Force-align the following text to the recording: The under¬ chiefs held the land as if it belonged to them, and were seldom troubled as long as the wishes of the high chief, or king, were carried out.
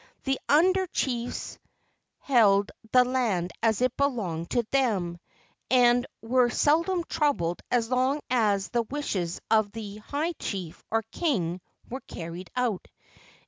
The 0.23 0.39
under¬ 0.49 0.87
chiefs 0.91 1.59
held 2.21 2.71
the 2.91 3.05
land 3.05 3.51
as 3.61 3.81
if 3.81 3.91
it 3.91 3.97
belonged 3.97 4.49
to 4.49 4.63
them, 4.71 5.19
and 5.69 6.07
were 6.23 6.49
seldom 6.49 7.03
troubled 7.03 7.59
as 7.69 7.91
long 7.91 8.21
as 8.27 8.69
the 8.69 8.81
wishes 8.81 9.39
of 9.51 9.71
the 9.73 9.97
high 9.97 10.31
chief, 10.39 10.83
or 10.89 11.03
king, 11.11 11.61
were 11.87 12.01
carried 12.07 12.49
out. 12.55 12.87